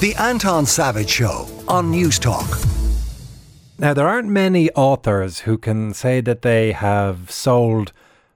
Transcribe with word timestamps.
The 0.00 0.14
Anton 0.18 0.66
Savage 0.66 1.08
Show 1.08 1.48
on 1.66 1.90
Newstalk. 1.90 2.66
Now, 3.78 3.94
there 3.94 4.06
aren't 4.06 4.28
many 4.28 4.70
authors 4.72 5.40
who 5.40 5.56
can 5.56 5.94
say 5.94 6.20
that 6.20 6.42
they 6.42 6.72
have 6.72 7.30
sold 7.30 7.92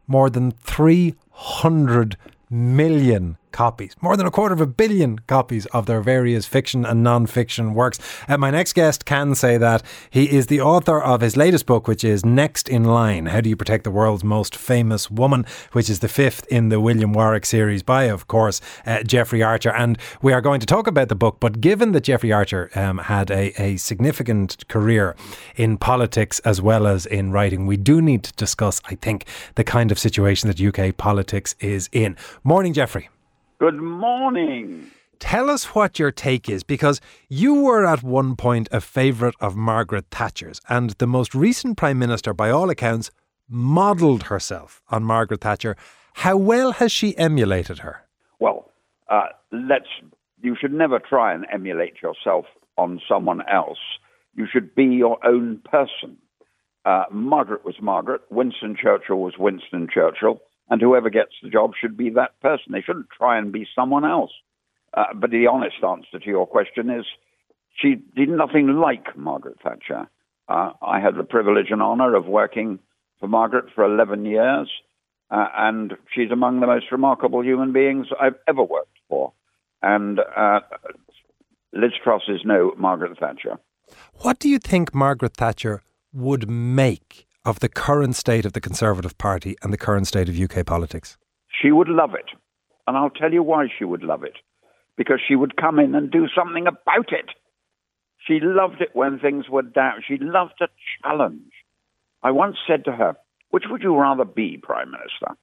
more 0.06 0.30
than 0.30 0.52
300 0.52 2.16
million 2.48 3.36
copies, 3.58 3.96
more 4.00 4.16
than 4.16 4.24
a 4.24 4.30
quarter 4.30 4.54
of 4.54 4.60
a 4.60 4.68
billion 4.68 5.18
copies 5.26 5.66
of 5.66 5.86
their 5.86 6.00
various 6.00 6.46
fiction 6.46 6.86
and 6.86 7.02
non 7.02 7.26
fiction 7.26 7.74
works. 7.74 7.98
Uh, 8.28 8.38
my 8.38 8.52
next 8.52 8.72
guest 8.72 9.04
can 9.04 9.34
say 9.34 9.58
that. 9.58 9.82
He 10.10 10.30
is 10.30 10.46
the 10.46 10.60
author 10.60 11.02
of 11.02 11.22
his 11.22 11.36
latest 11.36 11.66
book, 11.66 11.88
which 11.88 12.04
is 12.04 12.24
Next 12.24 12.68
in 12.68 12.84
Line 12.84 13.26
How 13.26 13.40
Do 13.40 13.48
You 13.48 13.56
Protect 13.56 13.82
the 13.82 13.90
World's 13.90 14.22
Most 14.22 14.54
Famous 14.54 15.10
Woman, 15.10 15.44
which 15.72 15.90
is 15.90 15.98
the 15.98 16.06
fifth 16.06 16.46
in 16.46 16.68
the 16.68 16.78
William 16.78 17.12
Warwick 17.12 17.44
series 17.44 17.82
by, 17.82 18.04
of 18.04 18.28
course, 18.28 18.60
uh, 18.86 19.02
Jeffrey 19.02 19.42
Archer. 19.42 19.72
And 19.72 19.98
we 20.22 20.32
are 20.32 20.40
going 20.40 20.60
to 20.60 20.66
talk 20.66 20.86
about 20.86 21.08
the 21.08 21.16
book, 21.16 21.38
but 21.40 21.60
given 21.60 21.90
that 21.90 22.04
Jeffrey 22.04 22.32
Archer 22.32 22.70
um, 22.76 22.98
had 22.98 23.28
a, 23.28 23.60
a 23.60 23.76
significant 23.76 24.68
career 24.68 25.16
in 25.56 25.78
politics 25.78 26.38
as 26.44 26.62
well 26.62 26.86
as 26.86 27.06
in 27.06 27.32
writing, 27.32 27.66
we 27.66 27.76
do 27.76 28.00
need 28.00 28.22
to 28.22 28.32
discuss, 28.34 28.80
I 28.84 28.94
think, 28.94 29.24
the 29.56 29.64
kind 29.64 29.90
of 29.90 29.98
situation 29.98 30.48
that 30.48 30.60
UK 30.60 30.96
politics 30.96 31.56
is 31.58 31.88
in. 31.90 32.16
Morning, 32.44 32.72
Jeffrey. 32.72 33.08
Good 33.60 33.80
morning. 33.80 34.92
Tell 35.18 35.50
us 35.50 35.74
what 35.74 35.98
your 35.98 36.12
take 36.12 36.48
is, 36.48 36.62
because 36.62 37.00
you 37.28 37.54
were 37.54 37.84
at 37.84 38.04
one 38.04 38.36
point 38.36 38.68
a 38.70 38.80
favourite 38.80 39.34
of 39.40 39.56
Margaret 39.56 40.04
Thatcher's, 40.12 40.60
and 40.68 40.90
the 40.90 41.08
most 41.08 41.34
recent 41.34 41.76
Prime 41.76 41.98
Minister, 41.98 42.32
by 42.32 42.50
all 42.50 42.70
accounts, 42.70 43.10
modelled 43.48 44.24
herself 44.24 44.80
on 44.90 45.02
Margaret 45.02 45.40
Thatcher. 45.40 45.74
How 46.14 46.36
well 46.36 46.70
has 46.70 46.92
she 46.92 47.18
emulated 47.18 47.80
her? 47.80 48.06
Well, 48.38 48.70
uh, 49.08 49.30
let's. 49.50 49.88
You 50.40 50.54
should 50.54 50.72
never 50.72 51.00
try 51.00 51.34
and 51.34 51.44
emulate 51.52 52.00
yourself 52.00 52.44
on 52.76 53.00
someone 53.08 53.42
else. 53.50 53.78
You 54.36 54.46
should 54.48 54.72
be 54.76 54.84
your 54.84 55.18
own 55.26 55.62
person. 55.68 56.16
Uh, 56.84 57.06
Margaret 57.10 57.64
was 57.64 57.74
Margaret. 57.82 58.20
Winston 58.30 58.76
Churchill 58.80 59.18
was 59.18 59.34
Winston 59.36 59.88
Churchill 59.92 60.38
and 60.70 60.80
whoever 60.80 61.10
gets 61.10 61.32
the 61.42 61.50
job 61.50 61.72
should 61.80 61.96
be 61.96 62.10
that 62.10 62.40
person. 62.40 62.72
They 62.72 62.82
shouldn't 62.82 63.10
try 63.10 63.38
and 63.38 63.52
be 63.52 63.66
someone 63.74 64.04
else. 64.04 64.32
Uh, 64.94 65.14
but 65.14 65.30
the 65.30 65.46
honest 65.46 65.76
answer 65.86 66.18
to 66.18 66.26
your 66.26 66.46
question 66.46 66.90
is 66.90 67.04
she 67.80 67.96
did 68.16 68.28
nothing 68.28 68.68
like 68.80 69.16
Margaret 69.16 69.58
Thatcher. 69.62 70.08
Uh, 70.48 70.70
I 70.82 71.00
had 71.00 71.16
the 71.16 71.24
privilege 71.24 71.70
and 71.70 71.82
honor 71.82 72.14
of 72.14 72.26
working 72.26 72.78
for 73.20 73.28
Margaret 73.28 73.66
for 73.74 73.84
11 73.84 74.24
years, 74.24 74.70
uh, 75.30 75.46
and 75.56 75.94
she's 76.14 76.30
among 76.30 76.60
the 76.60 76.66
most 76.66 76.86
remarkable 76.90 77.44
human 77.44 77.72
beings 77.72 78.06
I've 78.18 78.36
ever 78.46 78.62
worked 78.62 78.96
for. 79.08 79.32
And 79.82 80.20
uh, 80.20 80.60
Liz 81.72 81.92
Truss 82.02 82.22
is 82.28 82.40
no 82.44 82.74
Margaret 82.76 83.18
Thatcher. 83.18 83.58
What 84.20 84.38
do 84.38 84.48
you 84.48 84.58
think 84.58 84.94
Margaret 84.94 85.36
Thatcher 85.36 85.82
would 86.12 86.48
make 86.48 87.27
of 87.48 87.60
the 87.60 87.68
current 87.68 88.14
state 88.14 88.44
of 88.44 88.52
the 88.52 88.60
Conservative 88.60 89.16
Party 89.16 89.56
and 89.62 89.72
the 89.72 89.78
current 89.78 90.06
state 90.06 90.28
of 90.28 90.38
UK 90.38 90.66
politics? 90.66 91.16
She 91.48 91.72
would 91.72 91.88
love 91.88 92.12
it. 92.12 92.26
And 92.86 92.94
I'll 92.94 93.08
tell 93.08 93.32
you 93.32 93.42
why 93.42 93.68
she 93.78 93.86
would 93.86 94.02
love 94.02 94.22
it. 94.22 94.36
Because 94.98 95.18
she 95.26 95.34
would 95.34 95.56
come 95.56 95.78
in 95.78 95.94
and 95.94 96.10
do 96.10 96.26
something 96.36 96.66
about 96.66 97.10
it. 97.10 97.30
She 98.26 98.38
loved 98.42 98.82
it 98.82 98.90
when 98.92 99.18
things 99.18 99.48
were 99.48 99.62
down. 99.62 100.02
She 100.06 100.18
loved 100.20 100.60
a 100.60 100.68
challenge. 101.02 101.52
I 102.22 102.32
once 102.32 102.56
said 102.66 102.84
to 102.84 102.92
her, 102.92 103.16
which 103.50 103.64
would 103.70 103.82
you 103.82 103.96
rather 103.96 104.26
be, 104.26 104.58
Prime 104.62 104.90
Minister? 104.90 105.38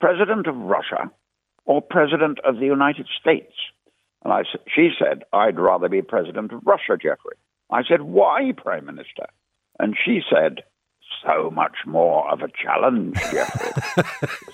President 0.00 0.48
of 0.48 0.56
Russia 0.56 1.08
or 1.66 1.80
President 1.80 2.40
of 2.44 2.56
the 2.56 2.66
United 2.66 3.06
States? 3.20 3.54
And 4.24 4.32
I, 4.32 4.42
she 4.74 4.90
said, 4.98 5.22
I'd 5.32 5.60
rather 5.60 5.88
be 5.88 6.02
President 6.02 6.52
of 6.52 6.66
Russia, 6.66 6.96
Jeffrey. 7.00 7.36
I 7.70 7.82
said, 7.88 8.02
why, 8.02 8.52
Prime 8.56 8.86
Minister? 8.86 9.26
And 9.78 9.94
she 10.04 10.20
said, 10.28 10.64
so 11.22 11.50
much 11.50 11.76
more 11.86 12.30
of 12.30 12.40
a 12.40 12.48
challenge, 12.48 13.16
Jeffrey. 13.30 14.04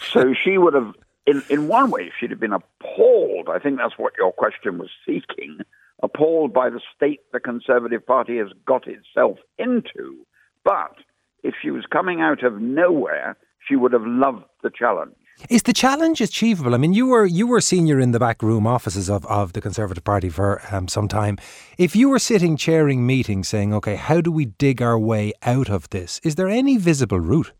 so 0.13 0.35
she 0.35 0.59
would 0.59 0.75
have, 0.75 0.95
in, 1.27 1.43
in 1.49 1.69
one 1.69 1.91
way, 1.91 2.11
she'd 2.19 2.31
have 2.31 2.41
been 2.41 2.53
appalled. 2.53 3.49
I 3.49 3.59
think 3.59 3.79
that's 3.79 3.99
what 3.99 4.15
your 4.19 4.33
question 4.33 4.79
was 4.79 4.91
seeking 5.07 5.59
appalled 6.03 6.53
by 6.53 6.71
the 6.71 6.81
state 6.97 7.21
the 7.33 7.41
Conservative 7.41 8.07
Party 8.07 8.39
has 8.39 8.49
got 8.67 8.87
itself 8.87 9.39
into. 9.59 10.27
But 10.65 10.97
if 11.43 11.55
she 11.61 11.71
was 11.71 11.85
coming 11.91 12.21
out 12.21 12.43
of 12.43 12.61
nowhere, 12.61 13.37
she 13.67 13.77
would 13.77 13.93
have 13.93 14.07
loved 14.07 14.45
the 14.63 14.71
challenge. 14.71 15.15
Is 15.49 15.63
the 15.63 15.73
challenge 15.73 16.21
achievable? 16.21 16.75
I 16.75 16.79
mean, 16.79 16.93
you 16.93 17.07
were 17.07 17.25
you 17.25 17.47
were 17.47 17.61
senior 17.61 17.99
in 17.99 18.13
the 18.13 18.19
backroom 18.19 18.67
offices 18.67 19.09
of, 19.09 19.25
of 19.27 19.53
the 19.53 19.61
Conservative 19.61 20.05
Party 20.05 20.29
for 20.29 20.61
um, 20.71 20.87
some 20.89 21.09
time. 21.09 21.39
If 21.79 21.97
you 21.97 22.09
were 22.09 22.19
sitting 22.19 22.57
chairing 22.57 23.07
meetings 23.07 23.49
saying, 23.49 23.73
okay, 23.75 23.97
how 23.97 24.21
do 24.21 24.31
we 24.31 24.47
dig 24.47 24.83
our 24.83 24.99
way 24.99 25.33
out 25.43 25.71
of 25.71 25.89
this? 25.91 26.21
Is 26.23 26.35
there 26.35 26.49
any 26.49 26.77
visible 26.77 27.21
route? 27.21 27.53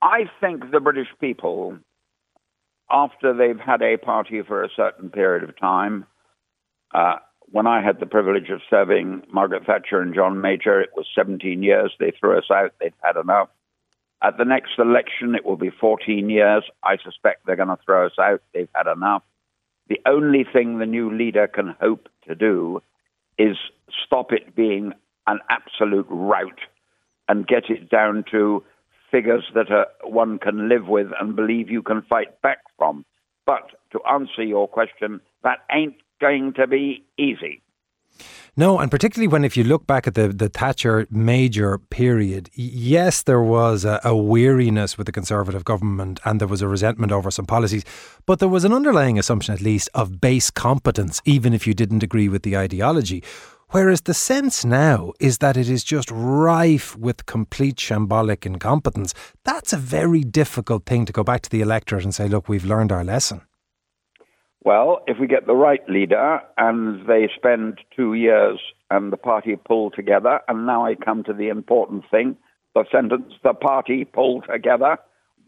I 0.00 0.30
think 0.40 0.70
the 0.70 0.80
British 0.80 1.08
people, 1.20 1.78
after 2.90 3.32
they've 3.32 3.58
had 3.58 3.82
a 3.82 3.96
party 3.96 4.42
for 4.42 4.62
a 4.62 4.68
certain 4.76 5.08
period 5.08 5.42
of 5.48 5.58
time, 5.58 6.06
uh, 6.94 7.16
when 7.46 7.66
I 7.66 7.82
had 7.82 8.00
the 8.00 8.06
privilege 8.06 8.50
of 8.50 8.60
serving 8.68 9.22
Margaret 9.32 9.64
Thatcher 9.66 10.00
and 10.00 10.14
John 10.14 10.40
Major, 10.40 10.80
it 10.80 10.90
was 10.96 11.06
17 11.16 11.62
years. 11.62 11.92
They 11.98 12.12
threw 12.18 12.38
us 12.38 12.50
out. 12.50 12.72
They'd 12.80 12.92
had 13.02 13.16
enough. 13.16 13.48
At 14.24 14.38
the 14.38 14.44
next 14.46 14.78
election, 14.78 15.34
it 15.34 15.44
will 15.44 15.58
be 15.58 15.68
14 15.68 16.30
years. 16.30 16.64
I 16.82 16.96
suspect 16.96 17.44
they're 17.44 17.56
going 17.56 17.68
to 17.68 17.78
throw 17.84 18.06
us 18.06 18.18
out. 18.18 18.40
They've 18.54 18.70
had 18.74 18.90
enough. 18.90 19.22
The 19.88 20.00
only 20.06 20.46
thing 20.50 20.78
the 20.78 20.86
new 20.86 21.14
leader 21.14 21.46
can 21.46 21.76
hope 21.78 22.08
to 22.26 22.34
do 22.34 22.82
is 23.36 23.58
stop 24.06 24.32
it 24.32 24.56
being 24.56 24.94
an 25.26 25.40
absolute 25.50 26.06
rout 26.08 26.58
and 27.28 27.46
get 27.46 27.68
it 27.68 27.90
down 27.90 28.24
to 28.30 28.64
figures 29.10 29.44
that 29.54 29.70
uh, 29.70 29.84
one 30.04 30.38
can 30.38 30.70
live 30.70 30.88
with 30.88 31.08
and 31.20 31.36
believe 31.36 31.70
you 31.70 31.82
can 31.82 32.00
fight 32.00 32.40
back 32.40 32.60
from. 32.78 33.04
But 33.44 33.72
to 33.92 34.00
answer 34.10 34.42
your 34.42 34.66
question, 34.66 35.20
that 35.42 35.58
ain't 35.70 35.96
going 36.18 36.54
to 36.54 36.66
be 36.66 37.04
easy. 37.18 37.60
No, 38.56 38.78
and 38.78 38.88
particularly 38.88 39.26
when 39.26 39.44
if 39.44 39.56
you 39.56 39.64
look 39.64 39.84
back 39.84 40.06
at 40.06 40.14
the, 40.14 40.28
the 40.28 40.48
Thatcher 40.48 41.08
major 41.10 41.76
period, 41.76 42.50
yes, 42.54 43.20
there 43.20 43.42
was 43.42 43.84
a, 43.84 44.00
a, 44.04 44.16
weariness 44.16 44.96
with 44.96 45.06
the 45.06 45.12
Conservative 45.12 45.64
government 45.64 46.20
and 46.24 46.40
there 46.40 46.46
was 46.46 46.62
a 46.62 46.68
resentment 46.68 47.10
over 47.10 47.32
some 47.32 47.46
policies, 47.46 47.84
but 48.26 48.38
there 48.38 48.48
was 48.48 48.64
an 48.64 48.72
underlying 48.72 49.18
assumption, 49.18 49.54
at 49.54 49.60
least, 49.60 49.88
of 49.92 50.20
base 50.20 50.52
competence, 50.52 51.20
even 51.24 51.52
if 51.52 51.66
you 51.66 51.74
didn't 51.74 52.04
agree 52.04 52.28
with 52.28 52.44
the 52.44 52.56
ideology. 52.56 53.24
Whereas 53.70 54.02
the 54.02 54.14
sense 54.14 54.64
now 54.64 55.14
is 55.18 55.38
that 55.38 55.56
it 55.56 55.68
is 55.68 55.82
just 55.82 56.08
rife 56.12 56.96
with 56.96 57.26
complete 57.26 57.74
shambolic 57.74 58.46
incompetence. 58.46 59.14
That's 59.44 59.72
a 59.72 59.76
very 59.76 60.22
difficult 60.22 60.86
thing 60.86 61.06
to 61.06 61.12
go 61.12 61.24
back 61.24 61.42
to 61.42 61.50
the 61.50 61.60
electorate 61.60 62.04
and 62.04 62.14
say, 62.14 62.28
look, 62.28 62.48
we've 62.48 62.64
learned 62.64 62.92
our 62.92 63.02
lesson. 63.02 63.40
Well, 64.64 65.02
if 65.06 65.18
we 65.20 65.26
get 65.26 65.46
the 65.46 65.54
right 65.54 65.86
leader 65.90 66.40
and 66.56 67.06
they 67.06 67.28
spend 67.36 67.78
two 67.94 68.14
years 68.14 68.58
and 68.90 69.12
the 69.12 69.18
party 69.18 69.56
pull 69.56 69.90
together, 69.90 70.40
and 70.48 70.66
now 70.66 70.86
I 70.86 70.94
come 70.94 71.22
to 71.24 71.34
the 71.34 71.48
important 71.48 72.04
thing 72.10 72.36
the 72.74 72.84
sentence, 72.90 73.32
the 73.44 73.54
party 73.54 74.04
pull 74.04 74.42
together, 74.42 74.96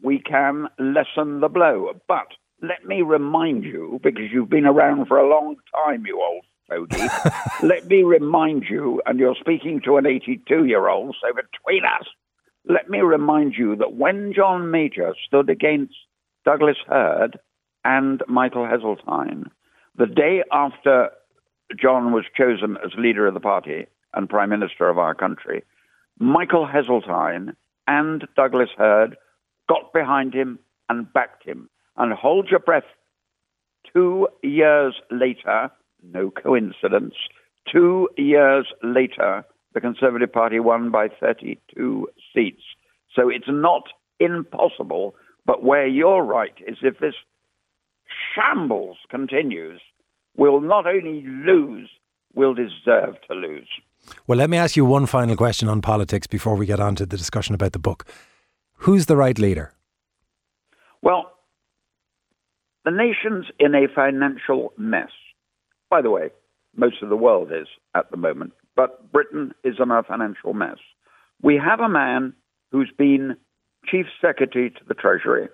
we 0.03 0.21
can 0.21 0.69
lessen 0.79 1.41
the 1.41 1.49
blow. 1.49 1.93
But 2.07 2.29
let 2.63 2.85
me 2.87 3.03
remind 3.03 3.65
you, 3.65 3.99
because 4.03 4.31
you've 4.33 4.51
been 4.51 4.67
around 4.67 5.07
for 5.07 5.19
a 5.19 5.29
long 5.29 5.57
time, 5.75 6.07
you 6.07 6.21
old 6.21 6.45
fogey, 6.69 7.09
let 7.67 7.87
me 7.87 8.03
remind 8.03 8.65
you, 8.71 9.03
and 9.07 9.19
you're 9.19 9.35
speaking 9.41 9.81
to 9.85 9.97
an 9.97 10.07
82 10.07 10.67
year 10.67 10.89
old, 10.89 11.17
so 11.21 11.29
between 11.35 11.85
us, 11.85 12.07
let 12.65 12.89
me 12.89 13.01
remind 13.01 13.55
you 13.55 13.77
that 13.77 13.95
when 13.95 14.33
John 14.35 14.71
Major 14.71 15.15
stood 15.27 15.51
against 15.51 15.95
Douglas 16.45 16.79
Hurd, 16.87 17.39
and 17.87 18.21
Michael 18.27 18.67
Heseltine. 18.67 19.45
The 19.97 20.07
day 20.07 20.43
after 20.51 21.11
John 21.81 22.13
was 22.13 22.25
chosen 22.37 22.77
as 22.85 22.91
leader 22.99 23.29
of 23.29 23.35
the 23.35 23.41
party 23.41 23.87
and 24.13 24.29
prime 24.29 24.51
minister 24.51 24.89
of 24.89 24.99
our 24.99 25.15
country, 25.15 25.63
Michael 26.19 26.67
Heseltine 26.67 27.55
and 27.87 28.27
Douglas 28.35 28.71
Hurd 28.77 29.17
got 29.69 29.93
behind 29.93 30.35
him 30.35 30.59
and 30.89 31.13
backed 31.13 31.47
him. 31.47 31.71
And 31.97 32.13
hold 32.13 32.49
your 32.51 32.59
breath. 32.59 32.91
Two 33.93 34.29
years 34.43 34.97
later, 35.13 35.71
no 36.03 36.31
coincidence, 36.31 37.15
two 37.71 38.09
years 38.17 38.67
later, 38.83 39.45
the 39.75 39.81
Conservative 39.81 40.33
Party 40.33 40.59
won 40.59 40.91
by 40.91 41.09
32 41.09 42.09
seats. 42.35 42.63
So 43.15 43.29
it's 43.29 43.49
not 43.49 43.85
impossible, 44.19 45.15
but 45.47 45.63
where 45.63 45.87
you're 45.87 46.23
right 46.23 46.55
is 46.67 46.79
if 46.83 46.99
this 46.99 47.15
shambles 48.37 48.99
continues, 49.11 49.81
we'll 50.37 50.61
not 50.61 50.87
only 50.87 51.25
lose, 51.27 51.89
we'll 52.35 52.55
deserve 52.55 53.17
to 53.29 53.35
lose. 53.35 53.69
Well, 54.27 54.39
let 54.39 54.51
me 54.51 54.57
ask 54.57 54.77
you 54.77 54.85
one 54.85 55.07
final 55.07 55.37
question 55.37 55.69
on 55.69 55.81
politics 55.81 56.27
before 56.27 56.55
we 56.55 56.67
get 56.67 56.79
on 56.79 56.95
to 56.97 57.07
the 57.07 57.17
discussion 57.17 57.55
about 57.55 57.73
the 57.73 57.79
book. 57.79 58.05
Who's 58.81 59.07
the 59.07 59.17
right 59.17 59.39
leader? 59.39 59.73
Well, 61.03 61.33
the 62.85 62.91
nation's 62.91 63.47
in 63.59 63.75
a 63.75 63.89
financial 63.93 64.73
mess. 64.77 65.11
By 65.91 66.03
the 66.03 66.11
way, 66.11 66.31
most 66.77 67.03
of 67.03 67.09
the 67.09 67.17
world 67.17 67.51
is 67.51 67.67
at 67.95 68.11
the 68.11 68.17
moment, 68.17 68.53
but 68.77 69.11
Britain 69.13 69.53
is 69.65 69.77
in 69.83 69.91
a 69.91 70.03
financial 70.03 70.53
mess. 70.53 70.77
We 71.43 71.57
have 71.57 71.81
a 71.81 71.89
man 71.89 72.35
who's 72.71 72.93
been 72.97 73.37
Chief 73.87 74.07
Secretary 74.21 74.71
to 74.71 74.81
the 74.87 74.95
Treasury, 74.95 75.49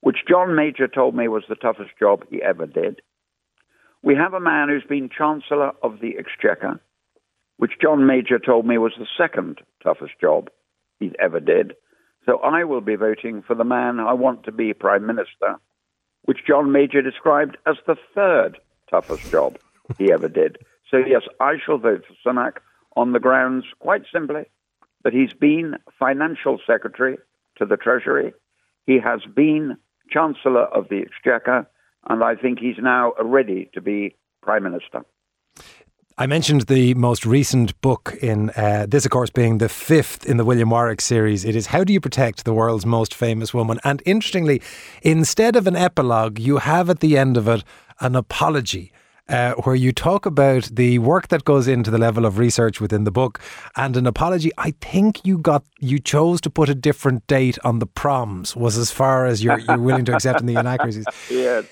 which 0.00 0.24
John 0.28 0.54
Major 0.54 0.88
told 0.88 1.14
me 1.14 1.28
was 1.28 1.44
the 1.48 1.54
toughest 1.54 1.90
job 1.98 2.24
he 2.30 2.42
ever 2.42 2.66
did. 2.66 3.02
We 4.02 4.14
have 4.14 4.32
a 4.32 4.40
man 4.40 4.68
who's 4.68 4.84
been 4.88 5.10
Chancellor 5.10 5.72
of 5.82 6.00
the 6.00 6.16
Exchequer, 6.18 6.80
which 7.58 7.78
John 7.80 8.06
Major 8.06 8.38
told 8.38 8.66
me 8.66 8.78
was 8.78 8.94
the 8.98 9.06
second 9.18 9.60
toughest 9.82 10.14
job 10.20 10.50
he 10.98 11.12
ever 11.18 11.40
did. 11.40 11.74
So 12.24 12.38
I 12.38 12.64
will 12.64 12.80
be 12.80 12.96
voting 12.96 13.42
for 13.42 13.54
the 13.54 13.64
man 13.64 14.00
I 14.00 14.14
want 14.14 14.44
to 14.44 14.52
be 14.52 14.72
Prime 14.72 15.06
Minister, 15.06 15.58
which 16.22 16.46
John 16.46 16.72
Major 16.72 17.02
described 17.02 17.58
as 17.66 17.76
the 17.86 17.96
third 18.14 18.58
toughest 18.90 19.30
job 19.30 19.58
he 19.98 20.12
ever 20.12 20.28
did. 20.28 20.58
So, 20.90 20.96
yes, 20.96 21.22
I 21.38 21.54
shall 21.64 21.78
vote 21.78 22.04
for 22.06 22.14
Sunak 22.32 22.58
on 22.96 23.12
the 23.12 23.20
grounds, 23.20 23.64
quite 23.78 24.02
simply, 24.12 24.44
that 25.04 25.12
he's 25.12 25.32
been 25.32 25.76
Financial 25.98 26.58
Secretary 26.66 27.16
to 27.58 27.66
the 27.66 27.76
Treasury, 27.76 28.32
he 28.86 28.98
has 28.98 29.20
been 29.34 29.76
Chancellor 30.10 30.64
of 30.64 30.88
the 30.88 31.02
Exchequer, 31.02 31.68
and 32.08 32.22
I 32.22 32.34
think 32.34 32.58
he's 32.58 32.78
now 32.78 33.12
ready 33.22 33.70
to 33.74 33.80
be 33.80 34.16
Prime 34.42 34.62
Minister. 34.62 35.04
I 36.18 36.26
mentioned 36.26 36.62
the 36.62 36.92
most 36.94 37.24
recent 37.24 37.80
book 37.80 38.14
in 38.20 38.50
uh, 38.50 38.84
this, 38.86 39.06
of 39.06 39.10
course, 39.10 39.30
being 39.30 39.56
the 39.56 39.70
fifth 39.70 40.26
in 40.26 40.36
the 40.36 40.44
William 40.44 40.68
Warwick 40.68 41.00
series. 41.00 41.46
It 41.46 41.56
is 41.56 41.68
How 41.68 41.82
Do 41.82 41.94
You 41.94 42.00
Protect 42.00 42.44
the 42.44 42.52
World's 42.52 42.84
Most 42.84 43.14
Famous 43.14 43.54
Woman? 43.54 43.78
And 43.84 44.02
interestingly, 44.04 44.60
instead 45.02 45.56
of 45.56 45.66
an 45.66 45.76
epilogue, 45.76 46.38
you 46.38 46.58
have 46.58 46.90
at 46.90 47.00
the 47.00 47.16
end 47.16 47.38
of 47.38 47.48
it 47.48 47.64
an 48.00 48.14
apology. 48.14 48.92
Uh, 49.30 49.54
where 49.62 49.76
you 49.76 49.92
talk 49.92 50.26
about 50.26 50.64
the 50.72 50.98
work 50.98 51.28
that 51.28 51.44
goes 51.44 51.68
into 51.68 51.88
the 51.88 51.98
level 51.98 52.26
of 52.26 52.36
research 52.36 52.80
within 52.80 53.04
the 53.04 53.12
book 53.12 53.40
and 53.76 53.96
an 53.96 54.04
apology. 54.04 54.50
I 54.58 54.72
think 54.80 55.24
you 55.24 55.38
got 55.38 55.62
you 55.78 56.00
chose 56.00 56.40
to 56.40 56.50
put 56.50 56.68
a 56.68 56.74
different 56.74 57.24
date 57.28 57.56
on 57.62 57.78
the 57.78 57.86
proms 57.86 58.56
was 58.56 58.76
as 58.76 58.90
far 58.90 59.26
as 59.26 59.44
you're, 59.44 59.60
you're 59.60 59.78
willing 59.78 60.04
to 60.06 60.14
accept 60.14 60.40
in 60.40 60.46
the 60.46 60.56
inaccuracies. 60.56 61.06
yes 61.30 61.64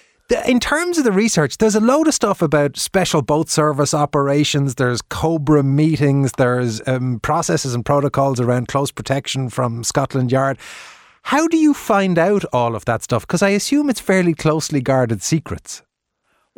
in 0.47 0.61
terms 0.61 0.99
of 0.99 1.05
the 1.05 1.13
research, 1.13 1.57
there's 1.57 1.75
a 1.75 1.81
load 1.81 2.07
of 2.07 2.15
stuff 2.15 2.43
about 2.43 2.77
special 2.77 3.23
boat 3.23 3.49
service 3.49 3.95
operations. 3.95 4.75
There's 4.75 5.01
Cobra 5.01 5.63
meetings. 5.63 6.33
There's 6.37 6.87
um, 6.87 7.21
processes 7.21 7.75
and 7.75 7.85
protocols 7.85 8.39
around 8.39 8.69
close 8.69 8.91
protection 8.91 9.49
from 9.49 9.83
Scotland 9.85 10.31
Yard. 10.31 10.59
How 11.23 11.49
do 11.49 11.57
you 11.57 11.73
find 11.73 12.19
out 12.19 12.45
all 12.53 12.75
of 12.75 12.85
that 12.85 13.03
stuff? 13.03 13.27
Because 13.27 13.43
I 13.43 13.51
assume 13.51 13.89
it's 13.91 14.01
fairly 14.01 14.35
closely 14.35 14.81
guarded 14.81 15.23
secrets. 15.23 15.83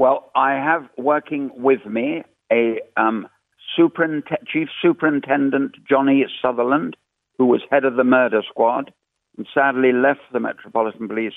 Well, 0.00 0.30
I 0.34 0.52
have 0.52 0.88
working 0.96 1.50
with 1.54 1.84
me 1.84 2.22
a 2.50 2.80
um, 2.96 3.28
chief 3.76 4.68
superintendent, 4.80 5.72
Johnny 5.86 6.24
Sutherland, 6.40 6.96
who 7.36 7.44
was 7.44 7.60
head 7.70 7.84
of 7.84 7.96
the 7.96 8.04
murder 8.04 8.40
squad 8.48 8.94
and 9.36 9.46
sadly 9.52 9.92
left 9.92 10.20
the 10.32 10.40
Metropolitan 10.40 11.06
Police 11.06 11.34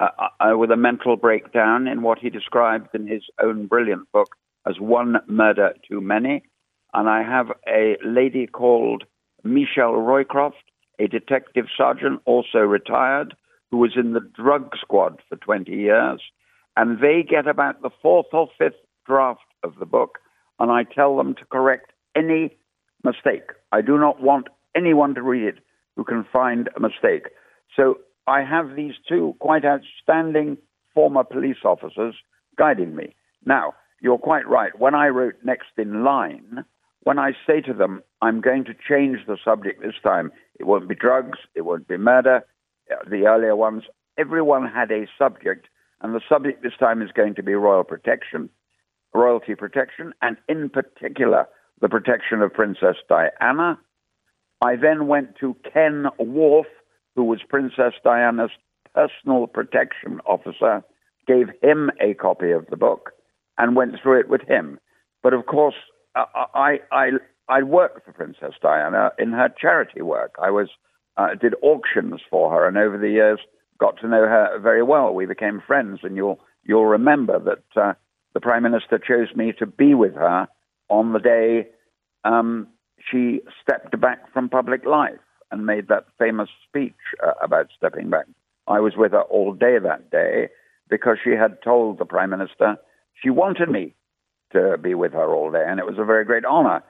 uh, 0.00 0.08
uh, 0.40 0.58
with 0.58 0.72
a 0.72 0.76
mental 0.76 1.14
breakdown 1.14 1.86
in 1.86 2.02
what 2.02 2.18
he 2.18 2.28
described 2.28 2.88
in 2.92 3.06
his 3.06 3.22
own 3.40 3.68
brilliant 3.68 4.10
book 4.10 4.30
as 4.66 4.80
One 4.80 5.18
Murder 5.28 5.72
Too 5.88 6.00
Many. 6.00 6.42
And 6.92 7.08
I 7.08 7.22
have 7.22 7.52
a 7.68 7.98
lady 8.04 8.48
called 8.48 9.04
Michelle 9.44 9.94
Roycroft, 9.94 10.64
a 10.98 11.06
detective 11.06 11.66
sergeant, 11.76 12.20
also 12.24 12.58
retired, 12.58 13.36
who 13.70 13.76
was 13.76 13.92
in 13.94 14.12
the 14.12 14.28
drug 14.34 14.72
squad 14.80 15.20
for 15.28 15.36
20 15.36 15.70
years. 15.70 16.20
And 16.76 17.00
they 17.00 17.22
get 17.22 17.46
about 17.46 17.82
the 17.82 17.90
fourth 18.00 18.26
or 18.32 18.48
fifth 18.58 18.80
draft 19.06 19.40
of 19.62 19.74
the 19.78 19.86
book, 19.86 20.18
and 20.58 20.70
I 20.70 20.84
tell 20.84 21.16
them 21.16 21.34
to 21.34 21.44
correct 21.46 21.92
any 22.16 22.56
mistake. 23.04 23.50
I 23.72 23.82
do 23.82 23.98
not 23.98 24.22
want 24.22 24.48
anyone 24.74 25.14
to 25.14 25.22
read 25.22 25.42
it 25.42 25.58
who 25.96 26.04
can 26.04 26.24
find 26.32 26.68
a 26.76 26.80
mistake. 26.80 27.26
So 27.76 27.98
I 28.26 28.42
have 28.42 28.76
these 28.76 28.94
two 29.08 29.34
quite 29.40 29.64
outstanding 29.64 30.56
former 30.94 31.24
police 31.24 31.64
officers 31.64 32.14
guiding 32.56 32.94
me. 32.94 33.14
Now, 33.44 33.74
you're 34.00 34.18
quite 34.18 34.48
right. 34.48 34.78
When 34.78 34.94
I 34.94 35.08
wrote 35.08 35.34
Next 35.44 35.68
in 35.76 36.04
Line, 36.04 36.64
when 37.02 37.18
I 37.18 37.32
say 37.46 37.60
to 37.62 37.72
them, 37.72 38.02
I'm 38.20 38.40
going 38.40 38.64
to 38.64 38.74
change 38.74 39.18
the 39.26 39.36
subject 39.44 39.82
this 39.82 39.94
time, 40.02 40.30
it 40.58 40.64
won't 40.64 40.88
be 40.88 40.94
drugs, 40.94 41.38
it 41.54 41.62
won't 41.62 41.88
be 41.88 41.96
murder, 41.96 42.44
the 43.08 43.26
earlier 43.26 43.56
ones, 43.56 43.84
everyone 44.18 44.68
had 44.68 44.90
a 44.90 45.06
subject, 45.18 45.66
and 46.02 46.14
the 46.14 46.20
subject 46.28 46.62
this 46.62 46.76
time 46.78 47.00
is 47.00 47.10
going 47.12 47.34
to 47.36 47.42
be 47.42 47.54
royal 47.54 47.84
protection, 47.84 48.50
royalty 49.14 49.54
protection, 49.54 50.12
and 50.20 50.36
in 50.48 50.68
particular, 50.68 51.46
the 51.80 51.88
protection 51.88 52.42
of 52.42 52.52
Princess 52.52 52.96
Diana. 53.08 53.78
I 54.60 54.76
then 54.76 55.06
went 55.06 55.36
to 55.40 55.56
Ken 55.72 56.06
Wharfe, 56.20 56.64
who 57.14 57.24
was 57.24 57.40
Princess 57.48 57.94
Diana's 58.04 58.50
personal 58.94 59.46
protection 59.46 60.20
officer, 60.26 60.82
gave 61.26 61.48
him 61.62 61.90
a 62.00 62.14
copy 62.14 62.50
of 62.50 62.66
the 62.68 62.76
book 62.76 63.12
and 63.58 63.76
went 63.76 63.94
through 64.02 64.20
it 64.20 64.28
with 64.28 64.42
him. 64.42 64.78
But 65.22 65.34
of 65.34 65.46
course, 65.46 65.74
I, 66.14 66.80
I, 66.90 67.10
I 67.48 67.62
worked 67.62 68.04
for 68.04 68.12
Princess 68.12 68.54
Diana 68.60 69.12
in 69.18 69.32
her 69.32 69.48
charity 69.56 70.02
work. 70.02 70.34
I 70.42 70.50
was 70.50 70.68
uh, 71.16 71.34
did 71.40 71.54
auctions 71.62 72.20
for 72.30 72.50
her, 72.50 72.66
and 72.66 72.78
over 72.78 72.96
the 72.96 73.10
years 73.10 73.38
got 73.82 73.98
to 74.00 74.08
know 74.08 74.22
her 74.22 74.58
very 74.60 74.82
well. 74.82 75.12
We 75.12 75.26
became 75.26 75.60
friends, 75.66 76.00
and 76.04 76.16
you'll 76.16 76.40
you'll 76.64 76.86
remember 76.86 77.38
that 77.40 77.80
uh, 77.80 77.92
the 78.34 78.40
Prime 78.40 78.62
Minister 78.62 78.98
chose 78.98 79.34
me 79.34 79.52
to 79.58 79.66
be 79.66 79.94
with 79.94 80.14
her 80.14 80.48
on 80.88 81.12
the 81.12 81.18
day 81.18 81.66
um, 82.24 82.68
she 83.10 83.40
stepped 83.60 83.98
back 84.00 84.32
from 84.32 84.48
public 84.48 84.84
life 84.86 85.24
and 85.50 85.66
made 85.66 85.88
that 85.88 86.06
famous 86.18 86.48
speech 86.68 86.94
uh, 87.26 87.32
about 87.42 87.66
stepping 87.76 88.10
back. 88.10 88.26
I 88.68 88.78
was 88.80 88.94
with 88.96 89.12
her 89.12 89.22
all 89.22 89.52
day 89.52 89.78
that 89.82 90.10
day 90.10 90.48
because 90.88 91.16
she 91.22 91.30
had 91.30 91.62
told 91.62 91.98
the 91.98 92.04
Prime 92.04 92.30
Minister 92.30 92.76
she 93.20 93.30
wanted 93.30 93.68
me 93.68 93.94
to 94.52 94.78
be 94.78 94.94
with 94.94 95.12
her 95.12 95.34
all 95.34 95.50
day, 95.50 95.64
and 95.66 95.80
it 95.80 95.86
was 95.86 95.98
a 95.98 96.04
very 96.04 96.24
great 96.24 96.44
honor. 96.44 96.82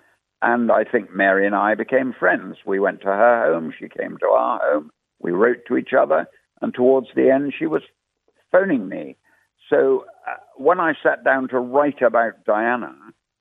And 0.43 0.71
I 0.71 0.85
think 0.85 1.15
Mary 1.15 1.47
and 1.47 1.55
I 1.55 1.75
became 1.75 2.13
friends. 2.19 2.57
We 2.67 2.81
went 2.81 3.01
to 3.03 3.07
her 3.07 3.53
home, 3.53 3.73
she 3.79 3.89
came 3.89 4.19
to 4.19 4.27
our 4.27 4.61
home, 4.63 4.91
we 5.21 5.31
wrote 5.31 5.65
to 5.69 5.77
each 5.77 5.93
other, 5.99 6.27
and 6.63 6.73
towards 6.73 7.09
the 7.15 7.31
end, 7.31 7.53
she 7.59 7.67
was 7.67 7.83
phoning 8.51 8.89
me. 8.89 9.17
So 9.69 10.05
uh, 10.29 10.37
when 10.57 10.81
I 10.81 10.95
sat 11.03 11.25
down 11.25 11.49
to 11.49 11.59
write 11.59 12.03
about 12.03 12.45
Diana, 12.45 12.95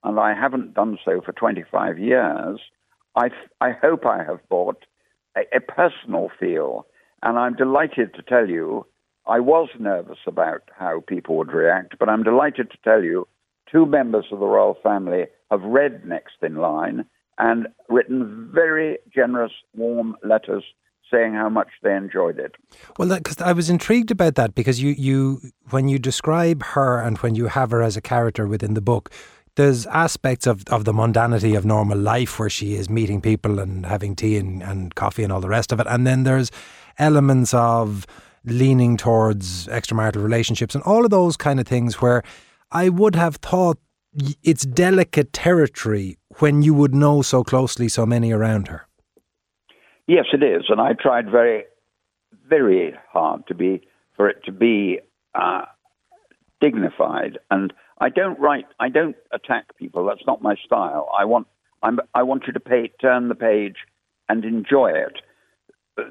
and 0.03 0.19
I 0.19 0.33
haven't 0.33 0.73
done 0.73 0.97
so 1.05 1.21
for 1.21 1.31
25 1.31 1.99
years, 1.99 2.59
I, 3.15 3.29
I 3.59 3.71
hope 3.71 4.05
I 4.05 4.23
have 4.23 4.47
brought 4.49 4.85
a, 5.35 5.41
a 5.55 5.59
personal 5.59 6.29
feel. 6.39 6.87
And 7.21 7.37
I'm 7.37 7.55
delighted 7.55 8.13
to 8.15 8.23
tell 8.23 8.49
you, 8.49 8.85
I 9.27 9.39
was 9.39 9.69
nervous 9.79 10.17
about 10.25 10.63
how 10.77 11.03
people 11.07 11.37
would 11.37 11.53
react, 11.53 11.99
but 11.99 12.09
I'm 12.09 12.23
delighted 12.23 12.71
to 12.71 12.77
tell 12.83 13.03
you 13.03 13.27
two 13.71 13.85
members 13.85 14.25
of 14.31 14.39
the 14.39 14.47
royal 14.47 14.77
family 14.81 15.25
have 15.51 15.61
read 15.61 16.05
Next 16.05 16.35
in 16.41 16.55
Line 16.55 17.05
and 17.37 17.67
written 17.89 18.49
very 18.53 18.97
generous, 19.13 19.51
warm 19.75 20.15
letters 20.23 20.63
saying 21.11 21.33
how 21.33 21.49
much 21.49 21.69
they 21.83 21.95
enjoyed 21.95 22.39
it. 22.39 22.55
Well, 22.97 23.09
because 23.09 23.41
I 23.41 23.51
was 23.51 23.69
intrigued 23.69 24.11
about 24.11 24.35
that 24.35 24.55
because 24.55 24.81
you, 24.81 24.91
you, 24.91 25.41
when 25.69 25.87
you 25.87 25.99
describe 25.99 26.63
her 26.63 26.99
and 26.99 27.17
when 27.19 27.35
you 27.35 27.47
have 27.47 27.71
her 27.71 27.81
as 27.81 27.97
a 27.97 28.01
character 28.01 28.47
within 28.47 28.73
the 28.73 28.81
book, 28.81 29.11
there's 29.55 29.85
aspects 29.87 30.47
of, 30.47 30.63
of 30.69 30.85
the 30.85 30.93
mundanity 30.93 31.57
of 31.57 31.65
normal 31.65 31.97
life 31.97 32.39
where 32.39 32.49
she 32.49 32.75
is 32.75 32.89
meeting 32.89 33.21
people 33.21 33.59
and 33.59 33.85
having 33.85 34.15
tea 34.15 34.37
and, 34.37 34.63
and 34.63 34.95
coffee 34.95 35.23
and 35.23 35.33
all 35.33 35.41
the 35.41 35.49
rest 35.49 35.71
of 35.71 35.79
it. 35.79 35.87
And 35.89 36.07
then 36.07 36.23
there's 36.23 36.51
elements 36.97 37.53
of 37.53 38.07
leaning 38.45 38.97
towards 38.97 39.67
extramarital 39.67 40.23
relationships 40.23 40.73
and 40.73 40.83
all 40.83 41.03
of 41.03 41.11
those 41.11 41.37
kind 41.37 41.59
of 41.59 41.67
things 41.67 42.01
where 42.01 42.23
I 42.71 42.89
would 42.89 43.15
have 43.15 43.35
thought 43.35 43.77
it's 44.43 44.65
delicate 44.65 45.33
territory 45.33 46.17
when 46.39 46.61
you 46.61 46.73
would 46.73 46.93
know 46.93 47.21
so 47.21 47.43
closely 47.43 47.87
so 47.87 48.05
many 48.05 48.31
around 48.31 48.67
her. 48.69 48.87
Yes, 50.07 50.25
it 50.33 50.43
is. 50.43 50.65
And 50.69 50.81
I 50.81 50.93
tried 50.93 51.29
very, 51.29 51.65
very 52.47 52.93
hard 53.11 53.47
to 53.47 53.55
be, 53.55 53.81
for 54.15 54.29
it 54.29 54.43
to 54.45 54.51
be 54.51 54.99
uh, 55.35 55.65
dignified 56.59 57.39
and 57.49 57.73
I 58.01 58.09
don't 58.09 58.39
write. 58.39 58.65
I 58.79 58.89
don't 58.89 59.15
attack 59.31 59.77
people. 59.77 60.05
That's 60.07 60.25
not 60.25 60.41
my 60.41 60.55
style. 60.65 61.07
I 61.17 61.23
want. 61.25 61.47
I'm, 61.83 61.99
I 62.15 62.23
want 62.23 62.43
you 62.47 62.53
to 62.53 62.59
pay, 62.59 62.91
turn 62.99 63.29
the 63.29 63.35
page 63.35 63.75
and 64.27 64.43
enjoy 64.43 64.91
it. 64.91 65.21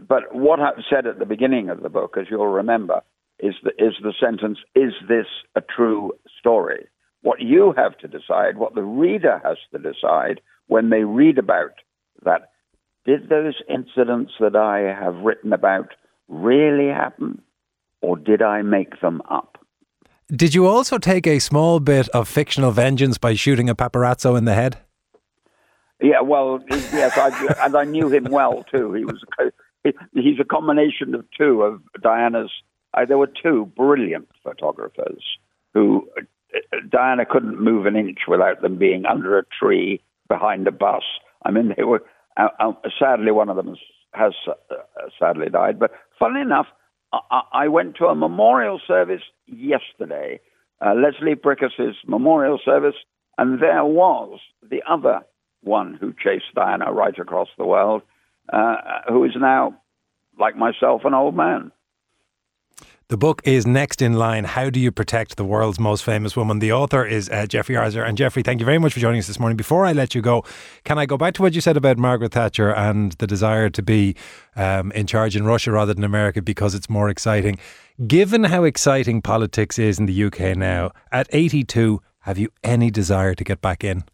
But 0.07 0.35
what 0.35 0.61
I've 0.61 0.85
said 0.89 1.07
at 1.07 1.19
the 1.19 1.27
beginning 1.27 1.69
of 1.69 1.83
the 1.83 1.89
book, 1.89 2.17
as 2.19 2.27
you'll 2.31 2.47
remember, 2.47 3.03
is 3.41 3.55
the, 3.65 3.71
is 3.71 3.95
the 4.03 4.15
sentence: 4.21 4.59
"Is 4.77 4.93
this 5.09 5.27
a 5.57 5.61
true 5.61 6.13
story?" 6.39 6.87
What 7.23 7.41
you 7.41 7.75
have 7.77 7.99
to 7.99 8.09
decide, 8.09 8.57
what 8.57 8.75
the 8.75 8.85
reader 8.85 9.41
has 9.45 9.59
to 9.73 9.79
decide 9.79 10.41
when 10.69 10.91
they 10.91 11.03
read 11.03 11.39
about 11.39 11.73
that. 12.25 12.51
Did 13.05 13.29
those 13.29 13.55
incidents 13.69 14.33
that 14.41 14.57
I 14.57 14.81
have 14.81 15.17
written 15.17 15.53
about 15.53 15.89
really 16.29 16.89
happen, 16.89 17.43
or 18.03 18.17
did 18.17 18.43
I 18.43 18.63
make 18.63 19.01
them 19.01 19.23
up? 19.31 19.59
Did 20.29 20.55
you 20.55 20.67
also 20.67 20.99
take 20.99 21.27
a 21.27 21.41
small 21.41 21.81
bit 21.81 22.09
of 22.11 22.29
fictional 22.29 22.71
vengeance 22.71 23.19
by 23.19 23.35
shooting 23.35 23.69
a 23.69 23.75
paparazzo 23.75 24.39
in 24.39 24.45
the 24.45 24.55
head? 24.55 24.79
Yeah, 26.01 26.21
well, 26.21 26.61
yes, 26.71 27.19
I, 27.19 27.65
and 27.65 27.77
I 27.77 27.85
knew 27.85 28.09
him 28.09 28.25
well 28.25 28.65
too. 28.73 28.93
He 28.95 29.05
was 29.05 29.23
he's 30.15 30.41
a 30.41 30.45
combination 30.45 31.15
of 31.15 31.25
two 31.37 31.63
of 31.63 31.83
Diana's. 32.03 32.51
Uh, 32.95 33.05
there 33.05 33.19
were 33.19 33.31
two 33.43 33.71
brilliant 33.77 34.29
photographers 34.43 35.23
who 35.75 36.09
Diana 36.89 37.27
couldn't 37.27 37.61
move 37.61 37.87
an 37.87 37.97
inch 37.97 38.21
without 38.27 38.63
them 38.63 38.79
being 38.79 39.05
under 39.07 39.39
a 39.39 39.45
tree 39.59 40.03
behind 40.29 40.67
a 40.67 40.73
bus. 40.73 41.03
I 41.45 41.51
mean, 41.51 41.75
they 41.77 41.85
were. 41.85 42.03
Uh, 42.37 42.49
uh, 42.59 42.73
sadly, 42.99 43.33
one 43.33 43.49
of 43.49 43.57
them 43.57 43.77
has 44.13 44.33
uh, 44.49 44.75
sadly 45.19 45.49
died. 45.51 45.79
But 45.79 45.93
funnily 46.19 46.43
enough, 46.43 46.67
I, 47.13 47.43
I, 47.53 47.69
went 47.69 47.97
to 47.97 48.07
a 48.07 48.15
memorial 48.15 48.81
service 48.87 49.23
yesterday, 49.47 50.41
uh, 50.85 50.95
Leslie 50.95 51.35
Brickus's 51.35 51.97
memorial 52.07 52.59
service, 52.65 52.95
and 53.39 53.61
there 53.61 53.85
was 53.85 54.39
the 54.69 54.83
other 54.89 55.21
one 55.63 55.99
who 56.01 56.13
chased 56.13 56.55
Diana 56.55 56.93
right 56.93 57.19
across 57.19 57.49
the 57.59 57.67
world, 57.67 58.03
uh, 58.53 58.77
who 59.09 59.25
is 59.25 59.33
now, 59.37 59.77
like 60.39 60.57
myself, 60.57 61.03
an 61.05 61.15
old 61.15 61.37
man. 61.37 61.73
The 63.11 63.17
book 63.17 63.43
is 63.43 63.67
next 63.67 64.01
in 64.03 64.13
line. 64.13 64.45
How 64.45 64.71
do 64.71 64.79
you 64.79 64.93
protect 64.93 65.37
the 65.37 65.45
world's 65.45 65.81
most 65.81 66.05
famous 66.05 66.37
woman? 66.37 66.61
The 66.61 66.73
author 66.73 67.05
is 67.05 67.29
uh, 67.29 67.45
Jeffrey 67.45 67.77
Archer. 67.77 68.05
And 68.05 68.17
Jeffrey, 68.17 68.45
thank 68.45 68.61
you 68.61 68.65
very 68.65 68.79
much 68.79 68.93
for 68.93 69.01
joining 69.01 69.19
us 69.19 69.27
this 69.27 69.41
morning. 69.41 69.57
Before 69.57 69.85
I 69.85 69.93
let 69.93 70.15
you 70.15 70.23
go, 70.23 70.45
can 70.85 70.97
I 70.97 71.07
go 71.07 71.17
back 71.17 71.35
to 71.35 71.43
what 71.43 71.53
you 71.53 71.61
said 71.61 71.77
about 71.77 71.99
Margaret 71.99 72.31
Thatcher 72.31 72.73
and 72.73 73.11
the 73.15 73.27
desire 73.27 73.69
to 73.69 73.83
be 73.83 74.15
um, 74.55 74.93
in 74.93 75.09
charge 75.09 75.35
in 75.35 75.45
Russia 75.45 75.73
rather 75.73 75.93
than 75.93 76.05
America 76.05 76.41
because 76.41 76.73
it's 76.73 76.89
more 76.89 77.09
exciting? 77.09 77.59
Given 78.07 78.45
how 78.45 78.63
exciting 78.63 79.23
politics 79.23 79.77
is 79.77 79.99
in 79.99 80.07
the 80.07 80.25
UK 80.27 80.57
now, 80.57 80.93
at 81.11 81.27
82, 81.33 82.01
have 82.21 82.39
you 82.39 82.51
any 82.63 82.93
desire 82.93 83.35
to 83.35 83.43
get 83.43 83.61
back 83.61 83.83
in? 83.83 84.05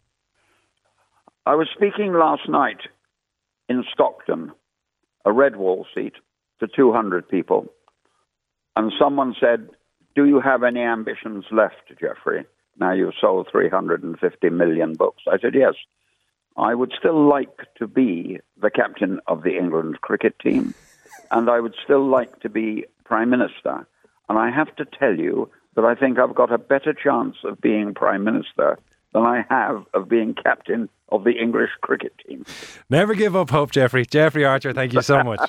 I 1.45 1.55
was 1.55 1.69
speaking 1.77 2.15
last 2.15 2.49
night 2.49 2.81
in 3.69 3.85
Stockton, 3.93 4.53
a 5.27 5.33
red 5.33 5.57
wall 5.57 5.85
seat, 5.95 6.15
to 6.61 6.67
200 6.75 7.29
people 7.29 7.71
and 8.77 8.93
someone 8.99 9.35
said, 9.41 9.71
Do 10.15 10.27
you 10.27 10.41
have 10.41 10.63
any 10.63 10.81
ambitions 10.81 11.45
left, 11.51 11.93
Jeffrey? 12.01 12.45
Now 12.79 12.93
you've 12.93 13.15
sold 13.21 13.49
350 13.51 14.51
million 14.51 14.95
books. 14.95 15.23
I 15.27 15.39
said, 15.39 15.55
Yes. 15.55 15.75
I 16.59 16.75
would 16.75 16.93
still 16.99 17.29
like 17.29 17.75
to 17.79 17.87
be 17.87 18.39
the 18.61 18.71
captain 18.71 19.21
of 19.27 19.43
the 19.43 19.59
England 19.59 20.01
cricket 20.01 20.39
team, 20.39 20.75
and 21.31 21.51
I 21.51 21.61
would 21.61 21.75
still 21.85 22.07
like 22.07 22.41
to 22.41 22.49
be 22.49 22.87
Prime 23.05 23.29
Minister. 23.29 23.87
And 24.29 24.39
I 24.39 24.51
have 24.51 24.75
to 24.77 24.87
tell 24.87 25.15
you 25.19 25.51
that 25.75 25.85
I 25.85 25.95
think 25.95 26.19
I've 26.19 26.35
got 26.35 26.51
a 26.51 26.59
better 26.59 26.95
chance 26.95 27.37
of 27.45 27.61
being 27.61 27.93
Prime 27.93 28.25
Minister 28.25 28.79
than 29.17 29.25
I 29.25 29.47
have 29.49 29.87
of 29.95 30.11
being 30.11 30.35
captain 30.35 30.91
of 31.09 31.25
the 31.25 31.31
English 31.31 31.71
cricket 31.81 32.13
team. 32.27 32.45
Never 32.91 33.15
give 33.15 33.35
up 33.35 33.49
hope, 33.49 33.71
Jeffrey. 33.71 34.05
Jeffrey 34.05 34.45
Archer, 34.45 34.75
thank 34.75 34.93
you 34.93 35.01
so 35.01 35.25
much. 35.25 35.41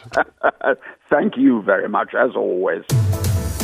thank 1.09 1.36
you 1.36 1.62
very 1.63 1.89
much, 1.89 2.13
as 2.17 2.31
always. 2.33 2.86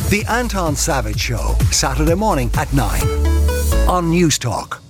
The 0.09 0.25
Anton 0.29 0.75
Savage 0.75 1.19
Show, 1.19 1.55
Saturday 1.71 2.15
morning 2.15 2.51
at 2.57 2.71
9 2.73 3.01
on 3.87 4.11
Newstalk. 4.11 4.81